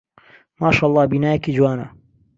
ماشەڵڵا 0.61 1.03
بینایەکی 1.11 1.55
جوانە. 1.57 1.87